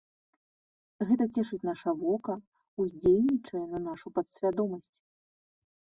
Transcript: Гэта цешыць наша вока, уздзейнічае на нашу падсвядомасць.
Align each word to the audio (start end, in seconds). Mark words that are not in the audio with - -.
Гэта 1.09 1.27
цешыць 1.35 1.59
наша 1.69 1.93
вока, 2.01 2.33
уздзейнічае 2.85 3.65
на 3.75 3.79
нашу 3.87 4.07
падсвядомасць. 4.17 4.95